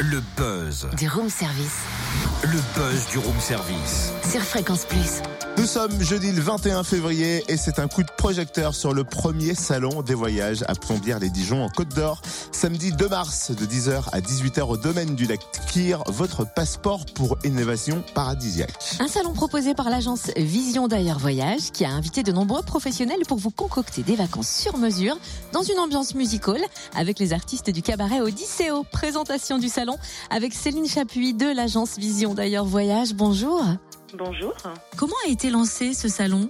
Le 0.00 0.22
buzz. 0.36 0.86
Du 0.96 1.08
room 1.08 1.28
service. 1.28 1.80
Le 2.44 2.60
buzz 2.76 3.08
du 3.10 3.18
room 3.18 3.40
service. 3.40 4.12
Sur 4.22 4.42
Fréquence 4.42 4.84
Plus. 4.84 5.22
Nous 5.58 5.66
sommes 5.66 6.00
jeudi 6.00 6.30
le 6.30 6.40
21 6.40 6.84
février 6.84 7.42
et 7.48 7.56
c'est 7.56 7.80
un 7.80 7.88
coup 7.88 8.04
de 8.04 8.10
projecteur 8.16 8.76
sur 8.76 8.94
le 8.94 9.02
premier 9.02 9.56
salon 9.56 10.02
des 10.02 10.14
voyages 10.14 10.62
à 10.68 10.76
Plombières-les-Dijon 10.76 11.64
en 11.64 11.68
Côte 11.68 11.92
d'Or. 11.96 12.22
Samedi 12.52 12.92
2 12.92 13.08
mars 13.08 13.50
de 13.50 13.66
10h 13.66 14.04
à 14.12 14.20
18h 14.20 14.62
au 14.62 14.76
domaine 14.76 15.16
du 15.16 15.26
lac 15.26 15.40
Kir, 15.66 16.04
votre 16.06 16.46
passeport 16.46 17.04
pour 17.06 17.36
innovation 17.42 18.04
paradisiaque. 18.14 18.98
Un 19.00 19.08
salon 19.08 19.32
proposé 19.32 19.74
par 19.74 19.90
l'agence 19.90 20.30
Vision 20.36 20.86
d'ailleurs 20.86 21.18
Voyage 21.18 21.72
qui 21.72 21.84
a 21.84 21.90
invité 21.90 22.22
de 22.22 22.30
nombreux 22.30 22.62
professionnels 22.62 23.26
pour 23.26 23.38
vous 23.38 23.50
concocter 23.50 24.04
des 24.04 24.14
vacances 24.14 24.48
sur 24.50 24.78
mesure 24.78 25.18
dans 25.52 25.62
une 25.64 25.80
ambiance 25.80 26.14
musicale 26.14 26.62
avec 26.94 27.18
les 27.18 27.32
artistes 27.32 27.70
du 27.70 27.82
cabaret 27.82 28.20
Odysseo. 28.20 28.84
Présentation 28.92 29.58
du 29.58 29.68
salon 29.68 29.96
avec 30.30 30.54
Céline 30.54 30.86
Chapuis 30.86 31.34
de 31.34 31.46
l'agence 31.46 31.98
Vision 31.98 32.34
d'ailleurs 32.34 32.64
Voyage. 32.64 33.12
Bonjour. 33.14 33.64
Bonjour. 34.14 34.54
Comment 34.96 35.14
a 35.26 35.30
été 35.30 35.50
lancé 35.50 35.92
ce 35.92 36.08
salon 36.08 36.48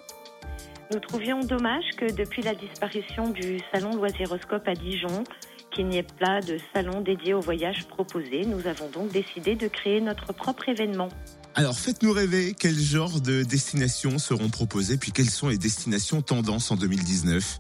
Nous 0.93 1.01
trouvions 1.01 1.41
dommage 1.41 1.85
que 1.97 2.13
depuis 2.13 2.43
la 2.43 2.55
disparition 2.55 3.31
du 3.31 3.59
salon 3.73 3.97
Loisiroscope 3.97 4.67
à 4.69 4.75
Dijon, 4.75 5.25
qu'il 5.73 5.89
n'y 5.89 5.99
ait 5.99 6.07
pas 6.21 6.41
de 6.41 6.59
salon 6.73 7.01
dédié 7.01 7.35
au 7.35 7.41
voyage 7.41 7.89
proposé. 7.89 8.45
Nous 8.47 8.69
avons 8.69 8.89
donc 8.89 9.11
décidé 9.11 9.57
de 9.57 9.67
créer 9.67 10.01
notre 10.01 10.33
propre 10.33 10.69
événement. 10.69 11.09
Alors 11.57 11.77
faites-nous 11.77 12.13
rêver, 12.13 12.55
quel 12.57 12.79
genre 12.79 13.21
de 13.21 13.43
destinations 13.43 14.19
seront 14.19 14.51
proposées, 14.51 14.97
puis 14.97 15.11
quelles 15.11 15.31
sont 15.31 15.49
les 15.49 15.59
destinations 15.59 16.23
tendances 16.23 16.71
en 16.71 16.77
2019 16.77 17.59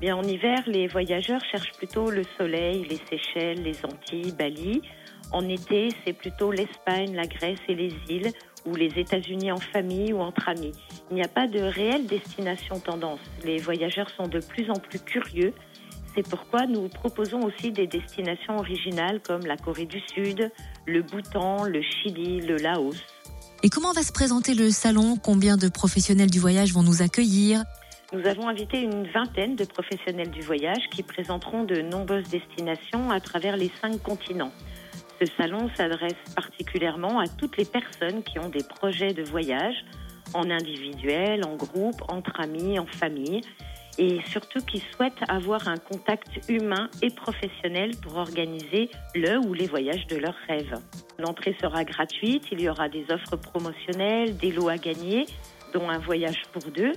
Bien, 0.00 0.16
en 0.16 0.22
hiver, 0.22 0.62
les 0.68 0.86
voyageurs 0.86 1.42
cherchent 1.50 1.72
plutôt 1.76 2.08
le 2.10 2.22
soleil, 2.38 2.86
les 2.88 3.00
Seychelles, 3.10 3.62
les 3.64 3.84
Antilles, 3.84 4.32
Bali. 4.32 4.80
En 5.32 5.48
été, 5.48 5.88
c'est 6.04 6.12
plutôt 6.12 6.52
l'Espagne, 6.52 7.16
la 7.16 7.26
Grèce 7.26 7.58
et 7.68 7.74
les 7.74 7.92
îles, 8.08 8.30
ou 8.64 8.76
les 8.76 8.92
États-Unis 8.96 9.50
en 9.50 9.58
famille 9.58 10.12
ou 10.12 10.20
entre 10.20 10.48
amis. 10.48 10.72
Il 11.10 11.16
n'y 11.16 11.22
a 11.22 11.28
pas 11.28 11.48
de 11.48 11.58
réelle 11.58 12.06
destination 12.06 12.78
tendance. 12.78 13.18
Les 13.44 13.58
voyageurs 13.58 14.08
sont 14.16 14.28
de 14.28 14.38
plus 14.38 14.70
en 14.70 14.78
plus 14.78 15.00
curieux. 15.00 15.52
C'est 16.14 16.26
pourquoi 16.28 16.66
nous 16.66 16.88
proposons 16.88 17.40
aussi 17.42 17.72
des 17.72 17.88
destinations 17.88 18.56
originales 18.56 19.20
comme 19.20 19.46
la 19.46 19.56
Corée 19.56 19.86
du 19.86 20.00
Sud, 20.14 20.50
le 20.86 21.02
Bhoutan, 21.02 21.64
le 21.64 21.82
Chili, 21.82 22.40
le 22.40 22.56
Laos. 22.56 22.96
Et 23.64 23.68
comment 23.68 23.92
va 23.92 24.02
se 24.02 24.12
présenter 24.12 24.54
le 24.54 24.70
salon? 24.70 25.16
Combien 25.16 25.56
de 25.56 25.68
professionnels 25.68 26.30
du 26.30 26.38
voyage 26.38 26.72
vont 26.72 26.84
nous 26.84 27.02
accueillir? 27.02 27.64
Nous 28.10 28.26
avons 28.26 28.48
invité 28.48 28.80
une 28.80 29.06
vingtaine 29.06 29.54
de 29.54 29.66
professionnels 29.66 30.30
du 30.30 30.40
voyage 30.40 30.88
qui 30.90 31.02
présenteront 31.02 31.64
de 31.64 31.82
nombreuses 31.82 32.30
destinations 32.30 33.10
à 33.10 33.20
travers 33.20 33.58
les 33.58 33.70
cinq 33.82 34.02
continents. 34.02 34.52
Ce 35.20 35.26
salon 35.36 35.68
s'adresse 35.76 36.16
particulièrement 36.34 37.18
à 37.20 37.28
toutes 37.28 37.58
les 37.58 37.66
personnes 37.66 38.22
qui 38.22 38.38
ont 38.38 38.48
des 38.48 38.64
projets 38.64 39.12
de 39.12 39.22
voyage 39.22 39.84
en 40.32 40.48
individuel, 40.50 41.44
en 41.44 41.56
groupe, 41.56 42.00
entre 42.08 42.40
amis, 42.40 42.78
en 42.78 42.86
famille 42.86 43.42
et 43.98 44.20
surtout 44.26 44.60
qui 44.60 44.82
souhaitent 44.94 45.28
avoir 45.28 45.68
un 45.68 45.76
contact 45.76 46.48
humain 46.48 46.88
et 47.02 47.10
professionnel 47.10 47.90
pour 48.00 48.16
organiser 48.16 48.88
le 49.14 49.36
ou 49.46 49.52
les 49.52 49.66
voyages 49.66 50.06
de 50.06 50.16
leurs 50.16 50.38
rêves. 50.46 50.74
L'entrée 51.18 51.54
sera 51.60 51.84
gratuite, 51.84 52.44
il 52.52 52.62
y 52.62 52.70
aura 52.70 52.88
des 52.88 53.04
offres 53.10 53.36
promotionnelles, 53.36 54.34
des 54.38 54.52
lots 54.52 54.68
à 54.68 54.78
gagner, 54.78 55.26
dont 55.74 55.90
un 55.90 55.98
voyage 55.98 56.40
pour 56.52 56.62
deux. 56.70 56.92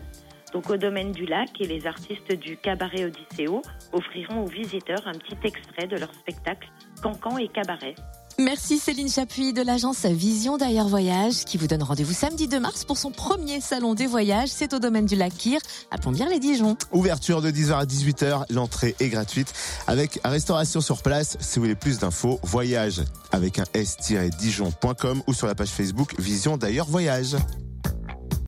Donc 0.54 0.70
au 0.70 0.78
domaine 0.78 1.12
du 1.12 1.26
lac 1.26 1.50
et 1.60 1.68
les 1.68 1.88
artistes 1.88 2.32
du 2.34 2.58
cabaret 2.58 3.06
Odysseo 3.06 3.62
offriront 3.94 4.44
aux 4.44 4.50
visiteurs 4.50 5.08
un 5.08 5.14
petit 5.14 5.38
extrait 5.44 5.88
de 5.88 5.98
leur 5.98 6.14
spectacle 6.14 6.70
Cancan 7.02 7.38
et 7.38 7.48
Cabaret. 7.48 7.96
Merci 8.40 8.80
Céline 8.80 9.10
Chapuis 9.10 9.54
de 9.54 9.62
l'agence 9.62 10.06
Vision 10.06 10.58
d'ailleurs 10.58 10.88
Voyage 10.88 11.46
qui 11.46 11.58
vous 11.58 11.68
donne 11.68 11.84
rendez-vous 11.84 12.14
samedi 12.14 12.48
2 12.48 12.60
mars 12.60 12.86
pour 12.86 12.98
son 12.98 13.12
premier 13.12 13.62
salon 13.62 13.94
des 13.94 14.08
voyages. 14.08 14.50
C'est 14.50 14.74
au 14.74 14.80
domaine 14.80 15.06
du 15.06 15.16
lac 15.16 15.34
Kyr 15.34 15.60
à 15.92 15.98
Plombières-les-Dijon. 15.98 16.78
Ouverture 16.92 17.42
de 17.42 17.52
10h 17.52 17.74
à 17.74 17.86
18h, 17.86 18.46
l'entrée 18.50 18.96
est 19.00 19.10
gratuite 19.10 19.54
avec 19.86 20.20
restauration 20.24 20.82
sur 20.82 21.02
place. 21.02 21.38
Si 21.40 21.60
vous 21.60 21.66
voulez 21.66 21.76
plus 21.76 22.00
d'infos, 22.00 22.40
voyage 22.44 23.02
avec 23.32 23.60
un 23.60 23.66
s-dijon.com 23.74 25.24
ou 25.28 25.34
sur 25.34 25.48
la 25.48 25.56
page 25.56 25.70
Facebook 25.70 26.20
Vision 26.20 26.58
d'ailleurs 26.58 26.88
Voyage. 26.88 27.36